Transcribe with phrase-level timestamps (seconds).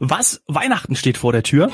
[0.00, 0.40] Was?
[0.46, 1.72] Weihnachten steht vor der Tür?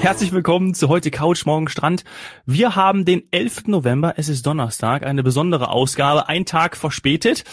[0.00, 2.04] Herzlich willkommen zu heute Couch, morgen Strand.
[2.44, 3.68] Wir haben den 11.
[3.68, 7.44] November, es ist Donnerstag, eine besondere Ausgabe, ein Tag verspätet.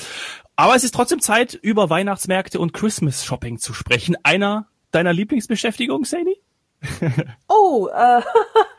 [0.59, 4.17] Aber es ist trotzdem Zeit, über Weihnachtsmärkte und Christmas Shopping zu sprechen.
[4.23, 6.41] Einer deiner Lieblingsbeschäftigungen, Sadie?
[7.47, 8.21] oh, äh,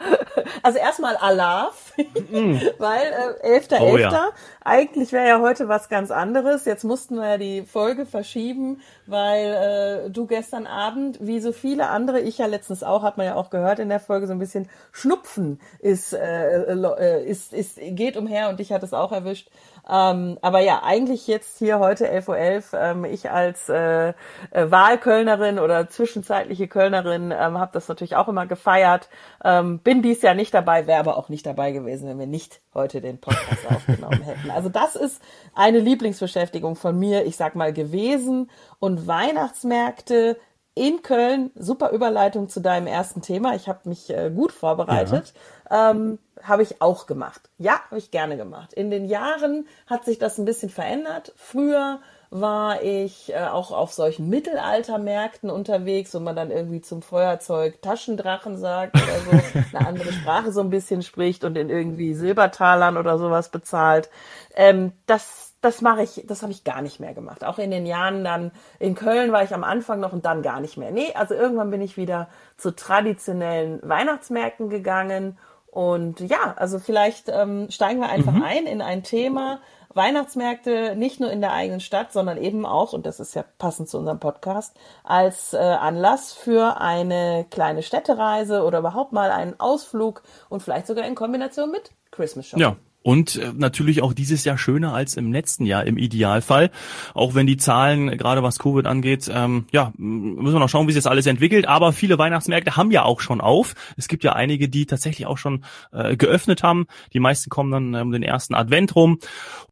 [0.62, 2.56] also erstmal Alaf, mm.
[2.78, 3.80] weil äh, 11.11.
[3.80, 4.30] Oh, ja.
[4.64, 6.64] Eigentlich wäre ja heute was ganz anderes.
[6.64, 11.88] Jetzt mussten wir ja die Folge verschieben, weil äh, du gestern Abend, wie so viele
[11.88, 14.38] andere, ich ja letztens auch, hat man ja auch gehört in der Folge, so ein
[14.38, 19.48] bisschen Schnupfen ist, äh, äh ist, ist geht umher und dich hat es auch erwischt.
[19.88, 24.14] Ähm, aber ja, eigentlich jetzt hier heute 11.11 Uhr, .11, ähm, ich als äh, äh,
[24.52, 29.08] Wahlkölnerin oder zwischenzeitliche Kölnerin ähm, habe das natürlich auch immer gefeiert.
[29.42, 32.60] Ähm, bin dies Jahr nicht dabei, wäre aber auch nicht dabei gewesen, wenn wir nicht
[32.74, 34.50] heute den Podcast aufgenommen hätten.
[34.50, 35.22] Also das ist
[35.54, 38.50] eine Lieblingsbeschäftigung von mir, ich sag mal, gewesen.
[38.78, 40.36] Und Weihnachtsmärkte
[40.78, 43.56] in Köln, super Überleitung zu deinem ersten Thema.
[43.56, 45.34] Ich habe mich äh, gut vorbereitet.
[45.68, 45.90] Ja.
[45.90, 47.48] Ähm, habe ich auch gemacht.
[47.58, 48.72] Ja, habe ich gerne gemacht.
[48.72, 51.32] In den Jahren hat sich das ein bisschen verändert.
[51.36, 52.00] Früher
[52.30, 58.58] war ich äh, auch auf solchen Mittelaltermärkten unterwegs, wo man dann irgendwie zum Feuerzeug Taschendrachen
[58.58, 63.18] sagt oder so, eine andere Sprache so ein bisschen spricht und in irgendwie Silbertalern oder
[63.18, 64.10] sowas bezahlt.
[64.54, 67.44] Ähm, das das mache ich, das habe ich gar nicht mehr gemacht.
[67.44, 70.60] Auch in den Jahren dann in Köln war ich am Anfang noch und dann gar
[70.60, 70.92] nicht mehr.
[70.92, 75.36] Nee, also irgendwann bin ich wieder zu traditionellen Weihnachtsmärkten gegangen
[75.78, 78.42] und ja, also vielleicht ähm, steigen wir einfach mhm.
[78.42, 79.60] ein in ein Thema.
[79.94, 83.88] Weihnachtsmärkte nicht nur in der eigenen Stadt, sondern eben auch, und das ist ja passend
[83.88, 90.24] zu unserem Podcast, als äh, Anlass für eine kleine Städtereise oder überhaupt mal einen Ausflug
[90.48, 92.62] und vielleicht sogar in Kombination mit Christmas Shopping.
[92.62, 96.70] Ja, und äh, natürlich auch dieses Jahr schöner als im letzten Jahr im Idealfall.
[97.14, 100.92] Auch wenn die Zahlen, gerade was Covid angeht, ähm, ja, müssen wir noch schauen, wie
[100.92, 101.66] sich das alles entwickelt.
[101.66, 103.74] Aber viele Weihnachtsmärkte haben ja auch schon auf.
[103.96, 106.86] Es gibt ja einige, die tatsächlich auch schon äh, geöffnet haben.
[107.12, 109.18] Die meisten kommen dann um ähm, den ersten Advent rum.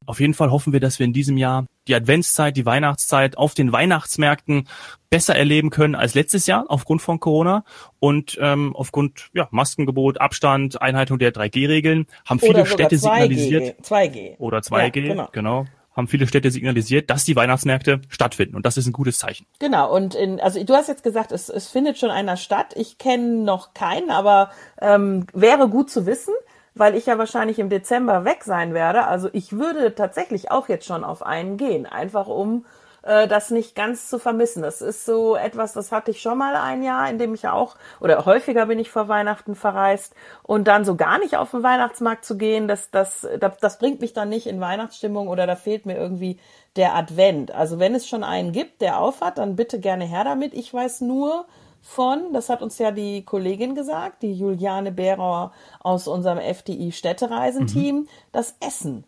[0.07, 3.55] Auf jeden Fall hoffen wir, dass wir in diesem Jahr die Adventszeit, die Weihnachtszeit auf
[3.55, 4.69] den Weihnachtsmärkten
[5.11, 7.65] besser erleben können als letztes Jahr aufgrund von Corona
[7.99, 14.39] und ähm, aufgrund ja, Maskengebot, Abstand, Einhaltung der 3G-Regeln haben viele Städte 2G, signalisiert 2G
[14.39, 15.29] oder 2G, ja, genau.
[15.33, 15.67] genau
[15.97, 18.55] haben viele Städte signalisiert, dass die Weihnachtsmärkte stattfinden.
[18.55, 19.47] Und das ist ein gutes Zeichen.
[19.59, 19.93] Genau.
[19.93, 22.75] Und in, also du hast jetzt gesagt, es, es findet schon einer statt.
[22.77, 26.35] Ich kenne noch keinen, aber ähm, wäre gut zu wissen
[26.77, 29.07] weil ich ja wahrscheinlich im Dezember weg sein werde.
[29.07, 32.67] Also ich würde tatsächlich auch jetzt schon auf einen gehen, einfach um
[33.03, 34.63] äh, das nicht ganz zu vermissen.
[34.63, 37.53] Das ist so etwas, das hatte ich schon mal ein Jahr, in dem ich ja
[37.53, 41.63] auch, oder häufiger bin ich vor Weihnachten verreist und dann so gar nicht auf den
[41.63, 45.57] Weihnachtsmarkt zu gehen, das, das, das, das bringt mich dann nicht in Weihnachtsstimmung oder da
[45.57, 46.39] fehlt mir irgendwie
[46.77, 47.53] der Advent.
[47.53, 50.53] Also wenn es schon einen gibt, der aufhat, dann bitte gerne her damit.
[50.53, 51.47] Ich weiß nur,
[51.87, 57.97] von, das hat uns ja die Kollegin gesagt, die Juliane Behrer aus unserem FDI Städtereisenteam,
[57.97, 58.09] mhm.
[58.33, 59.05] das Essen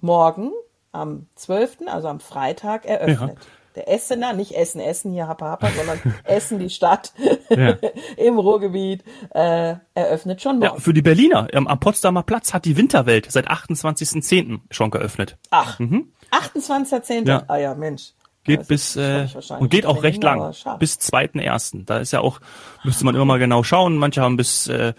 [0.00, 0.50] morgen
[0.90, 3.38] am 12., also am Freitag, eröffnet.
[3.38, 3.46] Ja.
[3.74, 7.12] Der Essener, nicht Essen, Essen hier Happa Happa, sondern Essen, die Stadt
[7.50, 7.76] ja.
[8.16, 10.74] im Ruhrgebiet, äh, eröffnet schon morgen.
[10.76, 14.60] Ja, für die Berliner am Potsdamer Platz hat die Winterwelt seit 28.10.
[14.70, 15.36] schon geöffnet.
[15.50, 16.12] Ach, mhm.
[16.30, 17.26] 28.10.
[17.26, 17.42] Ja.
[17.48, 18.12] Ah ja, Mensch.
[18.44, 19.26] Geht das bis äh,
[19.58, 21.86] und geht auch recht lang, bis zweiten ersten.
[21.86, 22.40] Da ist ja auch
[22.84, 23.96] müsste man immer mal genau schauen.
[23.96, 24.92] Manche haben bis äh,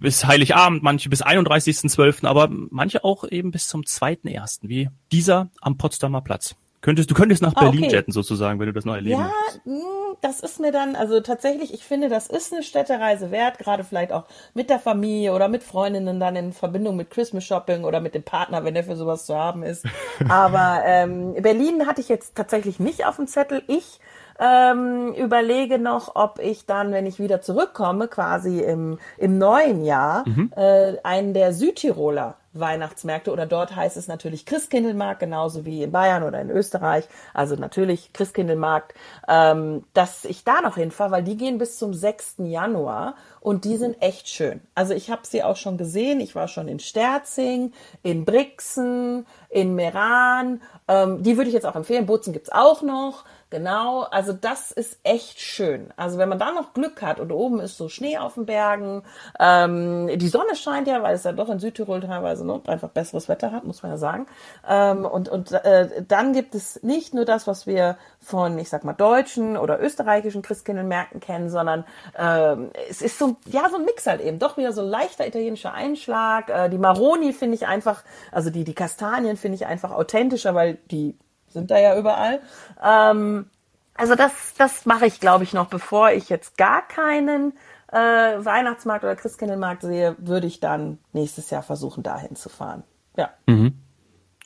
[0.00, 5.50] bis Heiligabend, manche bis 31.12., aber manche auch eben bis zum zweiten ersten, wie dieser
[5.60, 6.54] am Potsdamer Platz.
[6.80, 7.92] Könntest, du könntest nach ah, Berlin okay.
[7.96, 9.64] jetten sozusagen, wenn du das noch erleben Ja, willst.
[9.64, 13.82] Hm, das ist mir dann, also tatsächlich, ich finde, das ist eine Städtereise wert, gerade
[13.82, 14.24] vielleicht auch
[14.54, 18.22] mit der Familie oder mit Freundinnen dann in Verbindung mit Christmas Shopping oder mit dem
[18.22, 19.86] Partner, wenn der für sowas zu haben ist.
[20.28, 23.62] Aber ähm, Berlin hatte ich jetzt tatsächlich nicht auf dem Zettel.
[23.66, 23.98] Ich
[24.38, 30.24] ähm, überlege noch, ob ich dann, wenn ich wieder zurückkomme, quasi im, im neuen Jahr,
[30.28, 30.52] mhm.
[30.56, 36.22] äh, einen der Südtiroler Weihnachtsmärkte oder dort heißt es natürlich Christkindlmarkt, genauso wie in Bayern
[36.22, 37.06] oder in Österreich.
[37.34, 38.94] Also natürlich Christkindlmarkt,
[39.28, 42.36] ähm, dass ich da noch hinfahre, weil die gehen bis zum 6.
[42.38, 44.60] Januar und die sind echt schön.
[44.74, 46.20] Also ich habe sie auch schon gesehen.
[46.20, 50.62] Ich war schon in Sterzing, in Brixen, in Meran.
[50.88, 52.06] Ähm, die würde ich jetzt auch empfehlen.
[52.06, 53.24] Bozen gibt's auch noch.
[53.50, 55.88] Genau, also das ist echt schön.
[55.96, 59.04] Also wenn man da noch Glück hat und oben ist so Schnee auf den Bergen,
[59.40, 63.26] ähm, die Sonne scheint ja, weil es ja doch in Südtirol teilweise ne, einfach besseres
[63.26, 64.26] Wetter hat, muss man ja sagen.
[64.68, 68.84] Ähm, und und äh, dann gibt es nicht nur das, was wir von, ich sag
[68.84, 71.86] mal, deutschen oder österreichischen Christkindlmärkten kennen, sondern
[72.18, 74.38] ähm, es ist so, ja, so ein Mix halt eben.
[74.38, 76.50] Doch wieder so leichter italienischer Einschlag.
[76.50, 80.74] Äh, die Maroni finde ich einfach, also die, die Kastanien finde ich einfach authentischer, weil
[80.90, 81.16] die
[81.50, 82.40] sind da ja überall.
[82.82, 83.50] Ähm,
[83.94, 87.52] also das, das mache ich, glaube ich, noch, bevor ich jetzt gar keinen
[87.92, 92.84] äh, Weihnachtsmarkt oder Christkindlmarkt sehe, würde ich dann nächstes Jahr versuchen, dahin zu fahren.
[93.16, 93.30] Ja.
[93.46, 93.74] Mhm.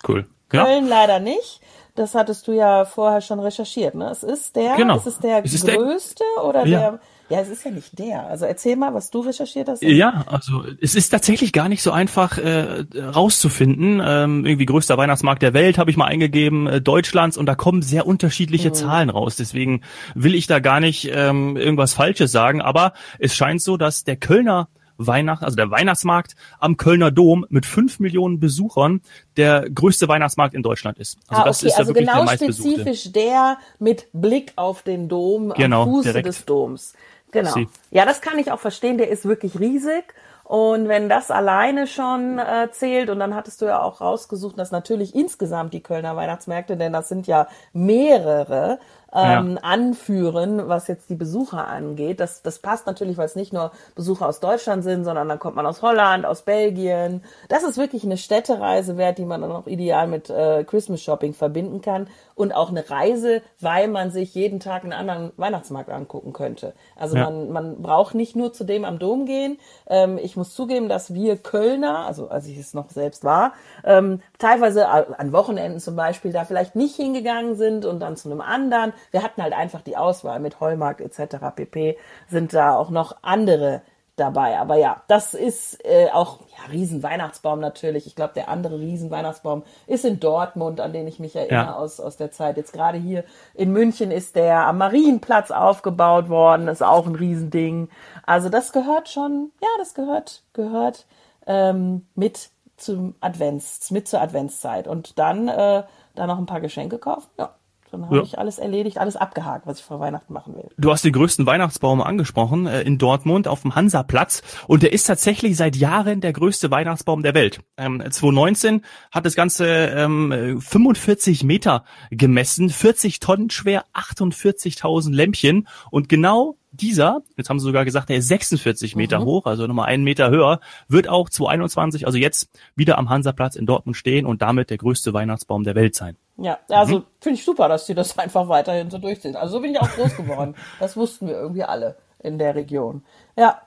[0.06, 0.26] Cool.
[0.48, 0.90] Köln ja.
[0.90, 1.60] leider nicht.
[1.94, 4.08] Das hattest du ja vorher schon recherchiert, ne?
[4.10, 4.96] Es ist der, genau.
[4.96, 6.78] ist es der es größte der, oder ja.
[6.78, 7.00] der
[7.32, 8.26] ja, es ist ja nicht der.
[8.26, 9.82] Also erzähl mal, was du recherchiert hast.
[9.82, 14.02] Ja, also es ist tatsächlich gar nicht so einfach äh, rauszufinden.
[14.04, 17.80] Ähm, irgendwie größter Weihnachtsmarkt der Welt habe ich mal eingegeben, äh, Deutschlands, und da kommen
[17.80, 18.74] sehr unterschiedliche mhm.
[18.74, 19.36] Zahlen raus.
[19.36, 19.80] Deswegen
[20.14, 22.60] will ich da gar nicht ähm, irgendwas Falsches sagen.
[22.60, 24.68] Aber es scheint so, dass der Kölner
[24.98, 29.00] Weihnacht, also der Weihnachtsmarkt am Kölner Dom mit fünf Millionen Besuchern
[29.38, 31.18] der größte Weihnachtsmarkt in Deutschland ist.
[31.28, 35.88] Also ah, das ist also genau spezifisch der mit Blick auf den Dom genau, am
[35.88, 36.28] Fuße direkt.
[36.28, 36.92] des Doms.
[37.32, 37.52] Genau.
[37.52, 37.68] Sie.
[37.90, 38.98] Ja, das kann ich auch verstehen.
[38.98, 40.14] Der ist wirklich riesig.
[40.44, 44.70] Und wenn das alleine schon äh, zählt, und dann hattest du ja auch rausgesucht, dass
[44.70, 48.78] natürlich insgesamt die Kölner Weihnachtsmärkte, denn das sind ja mehrere,
[49.14, 49.62] ähm, ja.
[49.62, 52.18] anführen, was jetzt die Besucher angeht.
[52.18, 55.56] Das, das passt natürlich, weil es nicht nur Besucher aus Deutschland sind, sondern dann kommt
[55.56, 57.22] man aus Holland, aus Belgien.
[57.48, 61.34] Das ist wirklich eine Städtereise wert, die man dann auch ideal mit äh, Christmas Shopping
[61.34, 62.08] verbinden kann
[62.42, 66.74] und auch eine Reise, weil man sich jeden Tag einen anderen Weihnachtsmarkt angucken könnte.
[66.96, 67.30] Also ja.
[67.30, 69.58] man, man braucht nicht nur zu dem am Dom gehen.
[69.86, 73.52] Ähm, ich muss zugeben, dass wir Kölner, also als ich es noch selbst war,
[73.84, 78.40] ähm, teilweise an Wochenenden zum Beispiel da vielleicht nicht hingegangen sind und dann zu einem
[78.40, 78.92] anderen.
[79.12, 81.36] Wir hatten halt einfach die Auswahl mit Heumarkt etc.
[81.54, 81.96] pp.
[82.28, 83.82] sind da auch noch andere
[84.16, 84.58] dabei.
[84.58, 88.06] Aber ja, das ist äh, auch ja, Riesenweihnachtsbaum natürlich.
[88.06, 91.74] Ich glaube, der andere Riesenweihnachtsbaum ist in Dortmund, an den ich mich erinnere ja.
[91.76, 92.56] aus, aus der Zeit.
[92.56, 93.24] Jetzt gerade hier
[93.54, 96.68] in München ist der am Marienplatz aufgebaut worden.
[96.68, 97.88] ist auch ein Riesending.
[98.24, 101.06] Also das gehört schon, ja, das gehört, gehört
[101.46, 104.88] ähm, mit zum Advents, mit zur Adventszeit.
[104.88, 105.84] Und dann äh,
[106.14, 107.30] da noch ein paar Geschenke kaufen.
[107.38, 107.54] Ja,
[107.92, 108.22] dann habe ja.
[108.22, 110.68] ich alles erledigt, alles abgehakt, was ich vor Weihnachten machen will.
[110.78, 115.04] Du hast den größten Weihnachtsbaum angesprochen äh, in Dortmund auf dem Hansaplatz und der ist
[115.04, 117.60] tatsächlich seit Jahren der größte Weihnachtsbaum der Welt.
[117.76, 126.08] Ähm, 2019 hat das Ganze ähm, 45 Meter gemessen, 40 Tonnen schwer, 48.000 Lämpchen und
[126.08, 129.24] genau dieser, jetzt haben sie sogar gesagt, der ist 46 Meter mhm.
[129.24, 133.66] hoch, also nochmal einen Meter höher, wird auch 2021, also jetzt wieder am Hansaplatz in
[133.66, 136.16] Dortmund stehen und damit der größte Weihnachtsbaum der Welt sein.
[136.36, 137.04] Ja, also mhm.
[137.20, 139.36] finde ich super, dass sie das einfach weiterhin so durchziehen.
[139.36, 140.54] Also so bin ich auch groß geworden.
[140.80, 143.04] das wussten wir irgendwie alle in der Region.
[143.36, 143.60] Ja,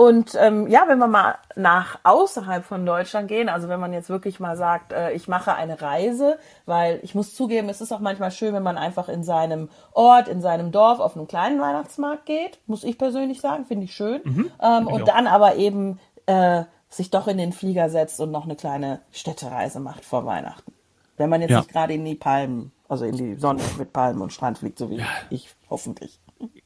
[0.00, 4.08] und ähm, ja, wenn wir mal nach außerhalb von Deutschland gehen, also wenn man jetzt
[4.08, 8.00] wirklich mal sagt, äh, ich mache eine Reise, weil ich muss zugeben, es ist auch
[8.00, 12.24] manchmal schön, wenn man einfach in seinem Ort, in seinem Dorf auf einen kleinen Weihnachtsmarkt
[12.24, 14.22] geht, muss ich persönlich sagen, finde ich schön.
[14.24, 18.44] Mhm, ähm, und dann aber eben äh, sich doch in den Flieger setzt und noch
[18.44, 20.72] eine kleine Städtereise macht vor Weihnachten.
[21.20, 21.58] Wenn man jetzt ja.
[21.58, 24.88] nicht gerade in die Palmen, also in die Sonne mit Palmen und Strand fliegt, so
[24.88, 25.06] wie ja.
[25.28, 26.18] ich hoffentlich.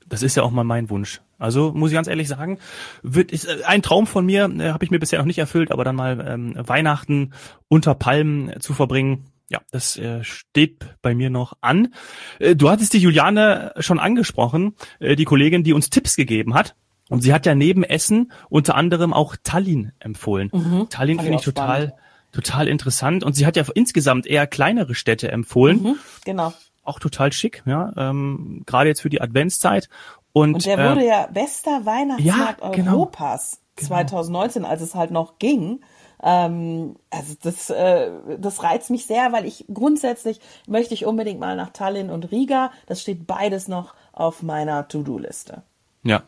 [0.06, 1.20] Das ist ja auch mal mein Wunsch.
[1.40, 2.58] Also muss ich ganz ehrlich sagen,
[3.02, 5.72] wird ist äh, ein Traum von mir, äh, habe ich mir bisher noch nicht erfüllt,
[5.72, 7.32] aber dann mal ähm, Weihnachten
[7.66, 9.24] unter Palmen äh, zu verbringen.
[9.48, 11.92] Ja, das äh, steht bei mir noch an.
[12.38, 16.76] Äh, du hattest die Juliane schon angesprochen, äh, die Kollegin, die uns Tipps gegeben hat.
[17.10, 20.50] Und sie hat ja neben Essen unter anderem auch Tallinn empfohlen.
[20.52, 21.94] Mhm, Tallinn finde ich total,
[22.34, 23.24] total interessant.
[23.24, 25.82] Und sie hat ja insgesamt eher kleinere Städte empfohlen.
[25.82, 26.52] Mhm, genau
[26.84, 29.88] auch total schick, ja, ähm, gerade jetzt für die Adventszeit.
[30.32, 33.88] Und, und der äh, wurde ja bester Weihnachtsmarkt ja, genau, Europas genau.
[33.88, 35.80] 2019, als es halt noch ging.
[36.22, 41.56] Ähm, also das, äh, das reizt mich sehr, weil ich grundsätzlich möchte ich unbedingt mal
[41.56, 42.70] nach Tallinn und Riga.
[42.86, 45.62] Das steht beides noch auf meiner To-Do-Liste.
[46.02, 46.24] Ja,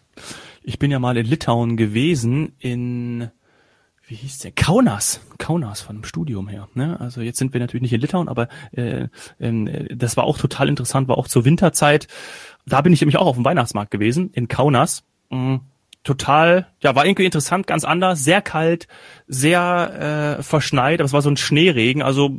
[0.63, 3.31] ich bin ja mal in Litauen gewesen, in
[4.07, 4.53] wie hieß der?
[4.53, 6.69] Kaunas, Kaunas von dem Studium her.
[6.75, 6.99] Ne?
[7.01, 9.09] Also jetzt sind wir natürlich nicht in Litauen, aber äh,
[9.39, 12.07] äh, das war auch total interessant, war auch zur Winterzeit.
[12.67, 15.03] Da bin ich nämlich auch auf dem Weihnachtsmarkt gewesen, in Kaunas.
[15.31, 15.61] Mhm.
[16.05, 18.87] Total, ja, war irgendwie interessant, ganz anders, sehr kalt,
[19.27, 22.31] sehr äh, verschneit, aber es war so ein Schneeregen, also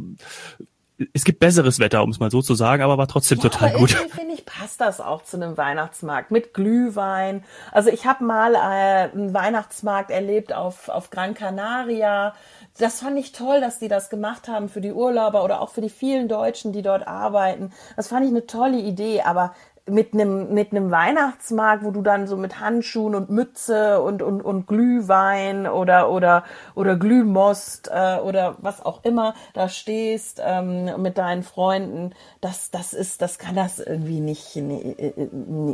[1.13, 3.73] es gibt besseres Wetter, um es mal so zu sagen, aber war trotzdem ja, total
[3.73, 3.91] gut.
[3.91, 7.43] Finde ich, passt das auch zu einem Weihnachtsmarkt mit Glühwein.
[7.71, 12.33] Also ich habe mal äh, einen Weihnachtsmarkt erlebt auf, auf Gran Canaria.
[12.79, 15.81] Das fand ich toll, dass die das gemacht haben für die Urlauber oder auch für
[15.81, 17.71] die vielen Deutschen, die dort arbeiten.
[17.95, 19.53] Das fand ich eine tolle Idee, aber
[19.87, 24.41] mit einem mit einem Weihnachtsmarkt, wo du dann so mit Handschuhen und Mütze und und
[24.41, 26.43] und Glühwein oder oder
[26.75, 32.93] oder Glühmost äh, oder was auch immer da stehst ähm, mit deinen Freunden, das das
[32.93, 35.29] ist das kann das irgendwie nicht nee, äh, äh,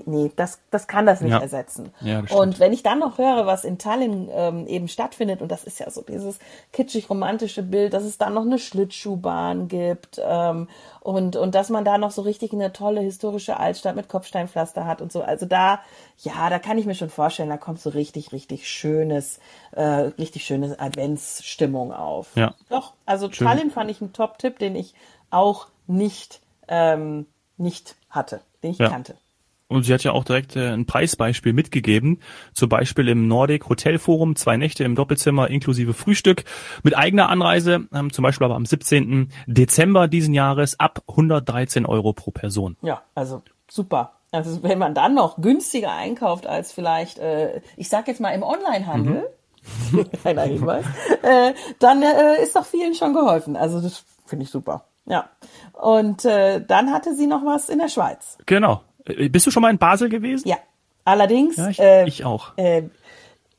[0.05, 1.39] nee das das kann das nicht ja.
[1.39, 1.91] ersetzen.
[2.01, 5.63] Ja, und wenn ich dann noch höre, was in Tallinn ähm, eben stattfindet und das
[5.63, 6.39] ist ja so dieses
[6.71, 10.67] kitschig romantische Bild, dass es da noch eine Schlittschuhbahn gibt ähm,
[11.01, 15.01] und, und dass man da noch so richtig eine tolle historische Altstadt mit Kopfsteinpflaster hat
[15.01, 15.21] und so.
[15.21, 15.81] Also da,
[16.19, 19.39] ja, da kann ich mir schon vorstellen, da kommt so richtig, richtig schönes,
[19.71, 22.35] äh, richtig schöne Adventsstimmung auf.
[22.35, 22.55] Ja.
[22.69, 23.47] Doch, also Schön.
[23.47, 24.93] Tallinn fand ich einen Top-Tipp, den ich
[25.29, 27.25] auch nicht, ähm,
[27.57, 28.89] nicht hatte, den ich ja.
[28.89, 29.15] kannte.
[29.73, 32.19] Und sie hat ja auch direkt äh, ein Preisbeispiel mitgegeben.
[32.53, 36.43] Zum Beispiel im Nordic Hotel Forum, zwei Nächte im Doppelzimmer inklusive Frühstück
[36.83, 39.29] mit eigener Anreise, ähm, zum Beispiel aber am 17.
[39.47, 42.77] Dezember diesen Jahres ab 113 Euro pro Person.
[42.83, 43.41] Ja, also
[43.73, 44.13] super.
[44.31, 48.43] Also wenn man dann noch günstiger einkauft als vielleicht, äh, ich sag jetzt mal im
[48.43, 49.29] Onlinehandel,
[49.91, 50.09] mhm.
[50.21, 50.85] kleiner Hinweis,
[51.21, 53.55] äh, dann äh, ist doch vielen schon geholfen.
[53.55, 54.85] Also das finde ich super.
[55.05, 55.29] Ja.
[55.73, 58.37] Und äh, dann hatte sie noch was in der Schweiz.
[58.45, 58.81] Genau.
[59.05, 60.47] Äh, bist du schon mal in Basel gewesen?
[60.47, 60.57] Ja.
[61.05, 61.57] Allerdings.
[61.57, 62.57] Ja, ich, äh, ich auch.
[62.57, 62.83] Äh,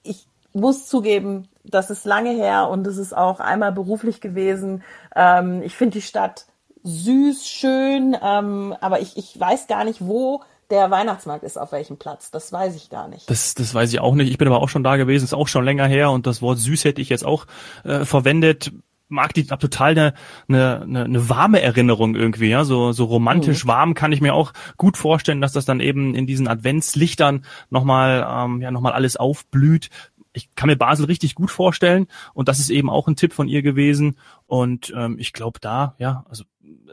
[0.03, 4.83] ich muss zugeben, das ist lange her und es ist auch einmal beruflich gewesen.
[5.15, 6.47] Ähm, ich finde die Stadt
[6.85, 11.99] süß, schön, ähm, aber ich, ich weiß gar nicht, wo der Weihnachtsmarkt ist, auf welchem
[11.99, 12.31] Platz.
[12.31, 13.29] Das weiß ich gar nicht.
[13.29, 14.31] Das, das weiß ich auch nicht.
[14.31, 16.59] Ich bin aber auch schon da gewesen, ist auch schon länger her und das Wort
[16.59, 17.47] süß hätte ich jetzt auch
[17.85, 18.73] äh, verwendet
[19.09, 20.15] mag die total eine,
[20.49, 23.69] eine, eine, eine warme Erinnerung irgendwie, ja, so so romantisch mhm.
[23.69, 28.27] warm kann ich mir auch gut vorstellen, dass das dann eben in diesen Adventslichtern nochmal
[28.29, 29.91] ähm, ja nochmal alles aufblüht.
[30.33, 33.47] Ich kann mir Basel richtig gut vorstellen und das ist eben auch ein Tipp von
[33.47, 36.45] ihr gewesen und ähm, ich glaube da, ja, also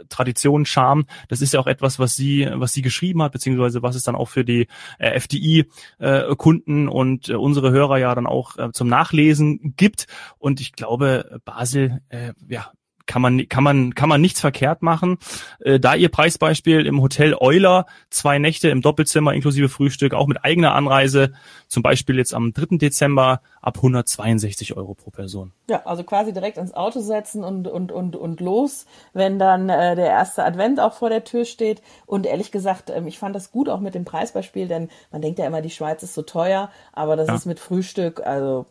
[0.10, 3.96] Tradition, Charme, das ist ja auch etwas, was sie, was sie geschrieben hat, beziehungsweise was
[3.96, 4.68] es dann auch für die
[5.00, 10.08] äh, FDI-Kunden äh, und äh, unsere Hörer ja dann auch äh, zum Nachlesen gibt.
[10.38, 12.72] Und ich glaube, Basel, äh, ja,
[13.12, 15.18] kann man kann man kann man nichts verkehrt machen.
[15.60, 20.46] Äh, da ihr Preisbeispiel im Hotel Euler zwei Nächte im Doppelzimmer inklusive Frühstück auch mit
[20.46, 21.34] eigener Anreise,
[21.68, 22.78] zum Beispiel jetzt am 3.
[22.78, 25.52] Dezember ab 162 Euro pro Person.
[25.70, 29.98] Ja, also quasi direkt ins Auto setzen und und und und los, wenn dann äh,
[29.98, 31.82] der erste Advent auch vor der Tür steht.
[32.06, 35.38] Und ehrlich gesagt, ähm, ich fand das gut auch mit dem Preisbeispiel, denn man denkt
[35.38, 37.36] ja immer, die Schweiz ist so teuer, aber das ja.
[37.36, 38.68] ist mit Frühstück also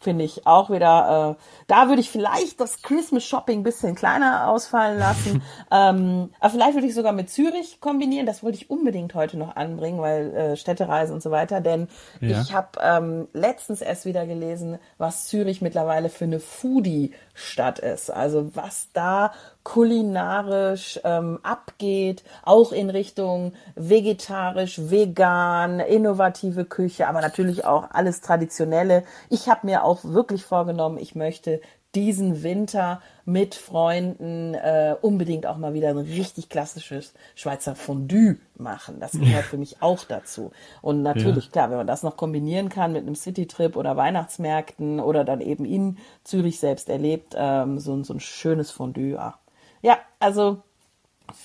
[0.00, 4.98] finde ich auch wieder, äh, da würde ich vielleicht das Christmas Shopping bisschen kleiner ausfallen
[4.98, 5.42] lassen.
[5.70, 8.26] ähm, aber vielleicht würde ich sogar mit Zürich kombinieren.
[8.26, 11.60] Das wollte ich unbedingt heute noch anbringen, weil äh, Städtereise und so weiter.
[11.60, 11.88] Denn
[12.20, 12.40] ja.
[12.40, 18.10] ich habe ähm, letztens erst wieder gelesen, was Zürich mittlerweile für eine Foodie-Stadt ist.
[18.10, 27.64] Also was da kulinarisch ähm, abgeht, auch in Richtung vegetarisch, vegan, innovative Küche, aber natürlich
[27.64, 29.04] auch alles traditionelle.
[29.28, 31.60] Ich habe mir auch wirklich vorgenommen, ich möchte
[31.94, 39.00] diesen Winter mit Freunden äh, unbedingt auch mal wieder ein richtig klassisches Schweizer Fondue machen.
[39.00, 40.52] Das gehört für mich auch dazu.
[40.82, 41.50] Und natürlich, ja.
[41.50, 45.64] klar, wenn man das noch kombinieren kann mit einem Citytrip oder Weihnachtsmärkten oder dann eben
[45.64, 49.38] in Zürich selbst erlebt, ähm, so, so ein schönes Fondue, ach,
[49.82, 50.62] ja, also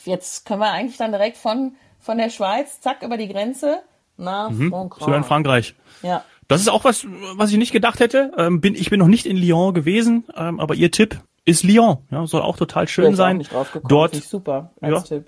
[0.06, 3.82] jetzt können wir eigentlich dann direkt von, von der Schweiz, zack, über die Grenze
[4.18, 5.16] nach mhm, Frankreich.
[5.16, 5.76] in Frankreich.
[6.02, 6.24] Ja.
[6.48, 8.32] Das ist auch was, was ich nicht gedacht hätte.
[8.38, 11.98] Ähm, bin, ich bin noch nicht in Lyon gewesen, ähm, aber ihr Tipp ist Lyon.
[12.12, 13.48] Ja, soll auch total schön ja, sein.
[13.88, 15.28] Dort super ja, Tipp.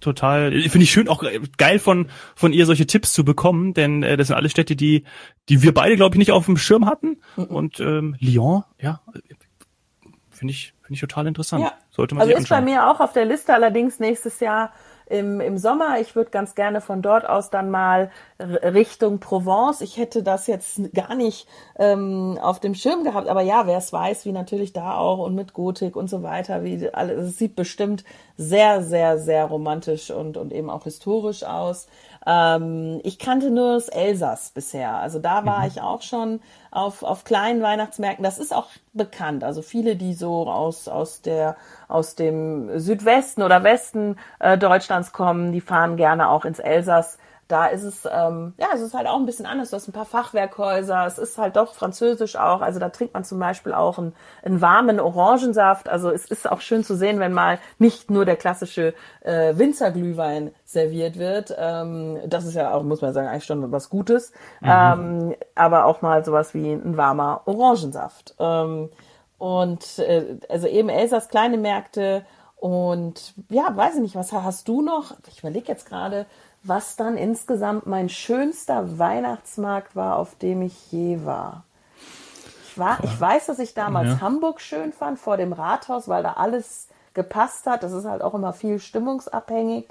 [0.00, 1.24] Total, finde ich schön, auch
[1.56, 5.04] geil von von ihr solche Tipps zu bekommen, denn äh, das sind alle Städte, die
[5.48, 7.16] die wir beide glaube ich nicht auf dem Schirm hatten.
[7.36, 7.44] Mhm.
[7.44, 9.00] Und ähm, Lyon, ja,
[10.30, 11.64] finde ich Finde ich total interessant.
[11.64, 11.72] Ja.
[11.96, 14.70] Sollte man also sich ist bei mir auch auf der Liste, allerdings nächstes Jahr
[15.06, 15.98] im, im Sommer.
[15.98, 19.80] Ich würde ganz gerne von dort aus dann mal Richtung Provence.
[19.80, 23.92] Ich hätte das jetzt gar nicht ähm, auf dem Schirm gehabt, aber ja, wer es
[23.92, 27.56] weiß, wie natürlich da auch und mit Gotik und so weiter, wie alles, es sieht
[27.56, 28.04] bestimmt
[28.36, 31.88] sehr, sehr, sehr romantisch und, und eben auch historisch aus.
[32.26, 34.96] Ähm, ich kannte nur das Elsass bisher.
[34.96, 35.68] Also da war mhm.
[35.68, 36.40] ich auch schon
[36.70, 38.22] auf, auf kleinen Weihnachtsmärkten.
[38.22, 39.44] Das ist auch bekannt.
[39.44, 41.56] Also viele, die so aus, aus, der,
[41.88, 47.16] aus dem Südwesten oder Westen äh, Deutschlands kommen, die fahren gerne auch ins Elsass
[47.48, 49.70] da ist es, ähm, ja, es ist halt auch ein bisschen anders.
[49.70, 52.60] Du hast ein paar Fachwerkhäuser, es ist halt doch französisch auch.
[52.60, 55.88] Also da trinkt man zum Beispiel auch einen, einen warmen Orangensaft.
[55.88, 60.52] Also es ist auch schön zu sehen, wenn mal nicht nur der klassische äh, Winzerglühwein
[60.64, 61.54] serviert wird.
[61.56, 64.32] Ähm, das ist ja auch, muss man sagen, eigentlich schon was Gutes.
[64.60, 64.68] Mhm.
[64.68, 68.34] Ähm, aber auch mal sowas wie ein warmer Orangensaft.
[68.40, 68.90] Ähm,
[69.38, 72.24] und äh, also eben Elsass kleine Märkte
[72.56, 75.14] Und ja, weiß ich nicht, was hast du noch?
[75.28, 76.26] Ich überlege jetzt gerade,
[76.68, 81.64] was dann insgesamt mein schönster Weihnachtsmarkt war, auf dem ich je war.
[82.68, 84.20] Ich, war, ich weiß, dass ich damals ja.
[84.20, 87.82] Hamburg schön fand, vor dem Rathaus, weil da alles gepasst hat.
[87.82, 89.86] Das ist halt auch immer viel stimmungsabhängig.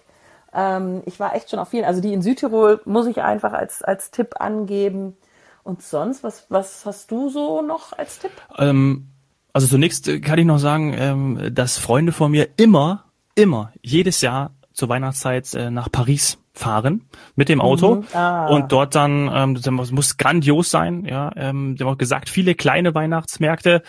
[0.54, 3.82] Ähm, ich war echt schon auf vielen, also die in Südtirol muss ich einfach als,
[3.82, 5.18] als Tipp angeben.
[5.64, 8.32] Und sonst, was, was hast du so noch als Tipp?
[8.58, 9.08] Ähm,
[9.52, 14.52] also zunächst kann ich noch sagen, ähm, dass Freunde von mir immer, immer, jedes Jahr
[14.74, 17.02] zur Weihnachtszeit äh, nach Paris fahren
[17.36, 18.06] mit dem Auto mhm.
[18.14, 18.48] ah.
[18.48, 22.56] und dort dann ähm, das muss grandios sein ja ähm, wir haben auch gesagt viele
[22.56, 23.84] kleine Weihnachtsmärkte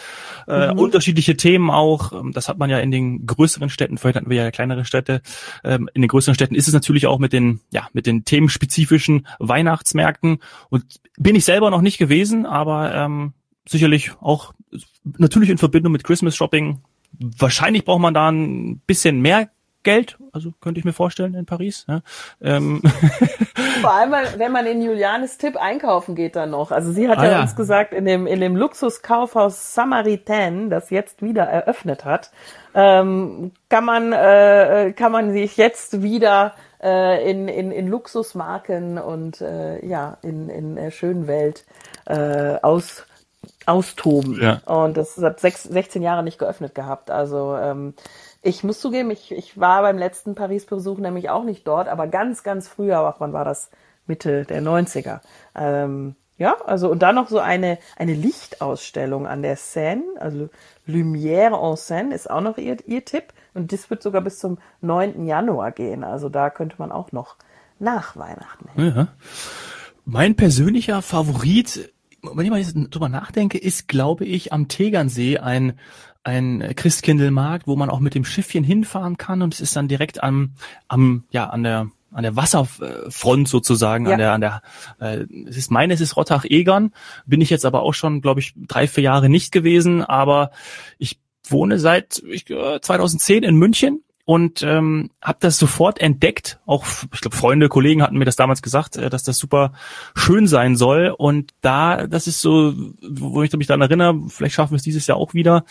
[0.49, 0.79] äh, mhm.
[0.79, 4.43] unterschiedliche Themen auch ähm, das hat man ja in den größeren Städten vorhin hatten wir
[4.43, 5.23] ja kleinere Städte
[5.63, 9.29] ähm, in den größeren Städten ist es natürlich auch mit den ja mit den themenspezifischen
[9.39, 10.85] Weihnachtsmärkten und
[11.17, 13.33] bin ich selber noch nicht gewesen aber ähm,
[13.69, 14.55] sicherlich auch
[15.05, 16.81] natürlich in Verbindung mit Christmas Shopping
[17.19, 19.51] wahrscheinlich braucht man da ein bisschen mehr
[19.87, 21.87] Geld, also könnte ich mir vorstellen in Paris.
[21.88, 22.00] Ja.
[22.43, 22.83] Ähm.
[23.81, 26.73] Vor allem, wenn man in Julianes Tipp einkaufen geht dann noch.
[26.73, 30.90] Also sie hat ah, ja, ja, uns gesagt, in dem, in dem Luxuskaufhaus Samaritain, das
[30.90, 32.33] jetzt wieder eröffnet hat,
[32.75, 39.40] ähm, kann man, äh, kann man sich jetzt wieder äh, in, in, in Luxusmarken und
[39.40, 41.64] äh, ja, in, in der schönen Welt
[42.07, 43.07] äh, aus
[43.66, 44.40] austoben.
[44.40, 44.61] Ja.
[44.64, 47.11] Und das hat sechs, 16 Jahre nicht geöffnet gehabt.
[47.11, 47.95] Also ähm,
[48.47, 52.43] ich muss zugeben, ich, ich war beim letzten Paris-Besuch nämlich auch nicht dort, aber ganz,
[52.43, 53.71] ganz früher, auch wann war das?
[54.07, 55.21] Mitte der 90er.
[55.57, 60.49] Ähm, ja, also und dann noch so eine, eine Lichtausstellung an der Seine, also
[60.87, 63.33] Lumière en Seine ist auch noch ihr, ihr Tipp.
[63.55, 65.26] Und das wird sogar bis zum 9.
[65.26, 66.05] Januar gehen.
[66.05, 67.37] Also da könnte man auch noch
[67.79, 68.93] nach Weihnachten hin.
[68.95, 69.09] Ja.
[70.05, 75.79] Mein persönlicher Favorit, wenn ich mal drüber nachdenke, ist, glaube ich, am Tegernsee ein,
[76.26, 80.25] ein Christkindlmarkt, wo man auch mit dem Schiffchen hinfahren kann und es ist dann direkt
[80.25, 80.54] am,
[80.88, 84.12] am, ja, an der, an der Wasserfront sozusagen, ja.
[84.12, 84.62] an der, an der,
[84.99, 86.92] äh, es ist meine, es ist Rottach-Egern,
[87.26, 90.50] bin ich jetzt aber auch schon, glaube ich, drei, vier Jahre nicht gewesen, aber
[90.99, 96.59] ich wohne seit ich, 2010 in München und ähm, habe das sofort entdeckt.
[96.66, 99.73] Auch ich glaube Freunde, Kollegen hatten mir das damals gesagt, äh, dass das super
[100.16, 101.15] schön sein soll.
[101.17, 102.75] Und da, das ist so,
[103.08, 105.65] wo ich mich dann erinnere, vielleicht schaffen wir es dieses Jahr auch wieder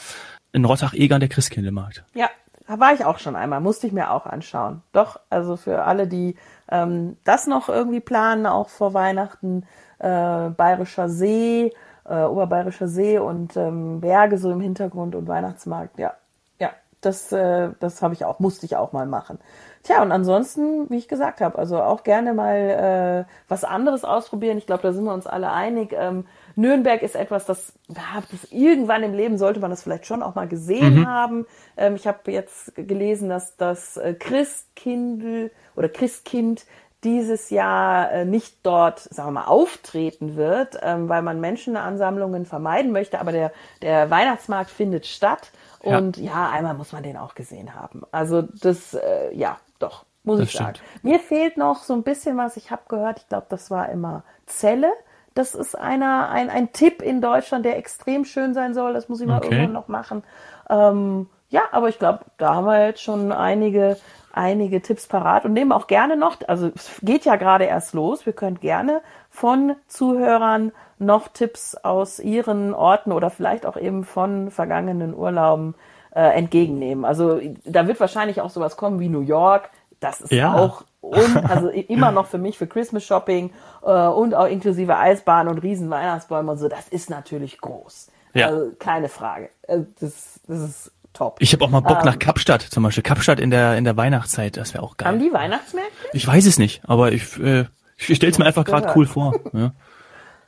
[0.55, 2.03] in Rottach-Egern der Christkindlmarkt.
[2.13, 2.29] Ja,
[2.67, 4.81] da war ich auch schon einmal, musste ich mir auch anschauen.
[4.93, 6.35] Doch, also für alle, die
[6.71, 9.63] ähm, das noch irgendwie planen, auch vor Weihnachten,
[9.99, 11.73] äh, Bayerischer See,
[12.05, 16.13] äh, Oberbayerischer See und ähm, Berge so im Hintergrund und Weihnachtsmarkt, ja.
[16.57, 16.69] Ja,
[17.01, 19.39] das, äh, das habe ich auch, musste ich auch mal machen.
[19.83, 24.57] Tja, und ansonsten, wie ich gesagt habe, also auch gerne mal äh, was anderes ausprobieren.
[24.57, 25.93] Ich glaube, da sind wir uns alle einig.
[25.95, 30.35] Ähm, Nürnberg ist etwas, das, das irgendwann im Leben sollte man das vielleicht schon auch
[30.35, 31.07] mal gesehen mhm.
[31.07, 31.45] haben.
[31.77, 36.65] Ähm, ich habe jetzt gelesen, dass das äh, Christkindl oder Christkind
[37.05, 42.91] dieses Jahr äh, nicht dort, sagen wir mal, auftreten wird, ähm, weil man Menschenansammlungen vermeiden
[42.91, 43.19] möchte.
[43.19, 45.51] Aber der, der Weihnachtsmarkt findet statt.
[45.79, 46.25] Und ja.
[46.25, 48.01] ja, einmal muss man den auch gesehen haben.
[48.11, 50.77] Also das, äh, ja, doch, muss das ich stimmt.
[50.77, 50.79] sagen.
[51.03, 52.57] Mir fehlt noch so ein bisschen was.
[52.57, 54.91] Ich habe gehört, ich glaube, das war immer Zelle.
[55.35, 58.93] Das ist einer, ein, ein Tipp in Deutschland, der extrem schön sein soll.
[58.93, 59.49] Das muss ich mal okay.
[59.51, 60.23] irgendwann noch machen.
[60.69, 63.97] Ähm, ja, aber ich glaube, da haben wir jetzt schon einige,
[64.33, 68.25] einige Tipps parat und nehmen auch gerne noch, also es geht ja gerade erst los.
[68.25, 74.49] Wir können gerne von Zuhörern noch Tipps aus ihren Orten oder vielleicht auch eben von
[74.49, 75.75] vergangenen Urlauben
[76.15, 77.05] äh, entgegennehmen.
[77.05, 79.69] Also da wird wahrscheinlich auch sowas kommen wie New York.
[79.99, 80.55] Das ist ja.
[80.55, 83.51] auch und also immer noch für mich für Christmas Shopping
[83.83, 86.67] äh, und auch inklusive Eisbahn und riesen Weihnachtsbäume und so.
[86.67, 88.11] Das ist natürlich groß.
[88.33, 88.47] Ja.
[88.47, 89.49] Also, keine Frage.
[89.63, 91.37] Äh, das, das ist top.
[91.39, 93.97] Ich habe auch mal Bock ähm, nach Kapstadt, zum Beispiel Kapstadt in der in der
[93.97, 94.57] Weihnachtszeit.
[94.57, 95.07] Das wäre auch geil.
[95.07, 95.91] Haben die Weihnachtsmärkte?
[96.13, 97.65] Ich weiß es nicht, aber ich äh,
[97.97, 99.33] ich stell's mir einfach gerade cool vor.
[99.53, 99.73] Ja.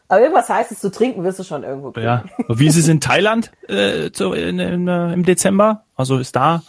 [0.10, 2.06] Aber irgendwas heißt es zu trinken, wirst du schon irgendwo kriegen.
[2.06, 2.24] Ja.
[2.48, 5.84] Wie ist es in Thailand äh, zu, in, in, in, im Dezember?
[5.98, 6.64] Also ist da,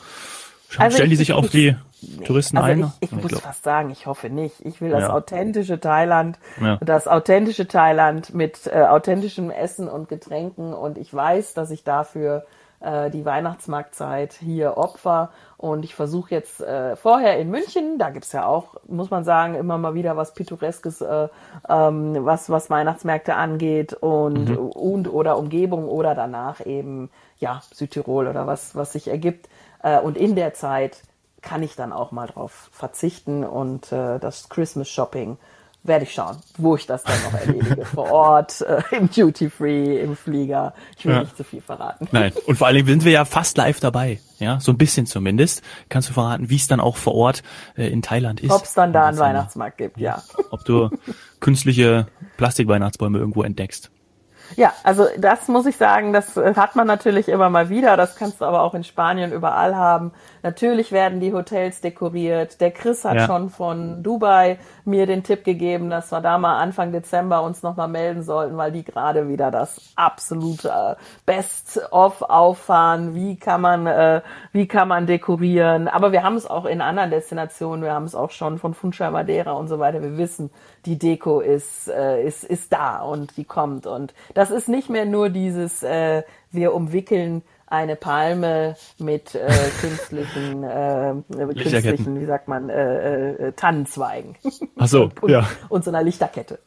[0.77, 2.25] also stellen die sich auf die nee.
[2.25, 2.93] Touristen also ein?
[3.01, 3.43] Ich, ich, ich muss glaub.
[3.43, 4.65] fast sagen, ich hoffe nicht.
[4.65, 5.11] Ich will das ja.
[5.13, 6.77] authentische Thailand, ja.
[6.77, 12.45] das authentische Thailand mit äh, authentischem Essen und Getränken und ich weiß, dass ich dafür
[12.81, 18.31] äh, die Weihnachtsmarktzeit hier opfer und ich versuche jetzt äh, vorher in München, da gibt's
[18.33, 21.29] ja auch, muss man sagen, immer mal wieder was Pittoreskes, äh,
[21.69, 24.57] ähm, was, was Weihnachtsmärkte angeht und, mhm.
[24.57, 29.49] und oder Umgebung oder danach eben ja Südtirol oder was, was sich ergibt.
[29.83, 31.03] Äh, und in der Zeit
[31.43, 35.39] kann ich dann auch mal drauf verzichten und äh, das Christmas Shopping
[35.85, 37.85] werde ich schauen, wo ich das dann noch erledige.
[37.85, 40.75] Vor Ort, äh, im Duty Free, im Flieger.
[40.97, 41.21] Ich will ja.
[41.21, 42.09] nicht zu viel verraten.
[42.13, 42.33] Nein.
[42.47, 44.21] Und vor allen Dingen sind wir ja fast live dabei.
[44.39, 45.63] Ja, so ein bisschen zumindest.
[45.89, 47.43] Kannst du verraten, wie es dann auch vor Ort
[47.77, 48.51] äh, in Thailand ist?
[48.51, 50.23] Ob es dann da einen Weihnachtsmarkt gibt, ja.
[50.51, 50.91] Ob du
[51.41, 53.91] künstliche Plastikweihnachtsbäume irgendwo entdeckst.
[54.57, 57.97] Ja, also das muss ich sagen, das hat man natürlich immer mal wieder.
[57.97, 60.13] Das kannst du aber auch in Spanien überall haben.
[60.43, 62.61] Natürlich werden die Hotels dekoriert.
[62.61, 63.27] Der Chris hat ja.
[63.27, 67.89] schon von Dubai mir den Tipp gegeben, dass wir da mal Anfang Dezember uns nochmal
[67.89, 73.15] melden sollten, weil die gerade wieder das absolute Best-of auffahren.
[73.15, 75.89] Wie kann man, äh, wie kann man dekorieren?
[75.89, 77.85] Aber wir haben es auch in anderen Destinationen.
[77.85, 80.03] Wir haben es auch schon von Funchal Madeira und so weiter.
[80.03, 80.51] Wir wissen,
[80.87, 83.87] die Deko ist, äh, ist, ist da und die kommt.
[83.87, 86.23] Und das ist nicht mehr nur dieses, äh,
[86.53, 89.49] wir umwickeln eine Palme mit äh,
[89.81, 94.37] künstlichen, äh, künstlichen, wie sagt man, äh, äh, Tannenzweigen.
[94.77, 95.49] Ach so, und, ja.
[95.69, 96.61] Und so einer Lichterkette.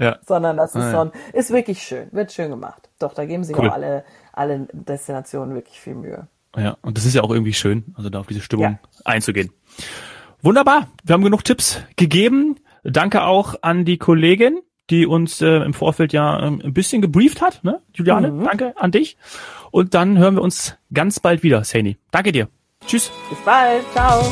[0.00, 0.18] ja.
[0.26, 2.88] Sondern das ist ah, schon, ist wirklich schön, wird schön gemacht.
[2.98, 3.68] Doch, da geben sich cool.
[3.68, 6.26] auch alle, alle Destinationen wirklich viel Mühe.
[6.56, 8.78] Ja, und das ist ja auch irgendwie schön, also da auf diese Stimmung ja.
[9.04, 9.52] einzugehen.
[10.42, 12.56] Wunderbar, wir haben genug Tipps gegeben.
[12.82, 14.58] Danke auch an die Kollegin,
[14.92, 17.64] die uns äh, im Vorfeld ja ähm, ein bisschen gebrieft hat.
[17.64, 17.80] Ne?
[17.94, 18.44] Juliane, mhm.
[18.44, 19.16] danke an dich.
[19.70, 21.96] Und dann hören wir uns ganz bald wieder, Saini.
[22.10, 22.48] Danke dir.
[22.86, 23.10] Tschüss.
[23.30, 23.82] Bis bald.
[23.92, 24.22] Ciao.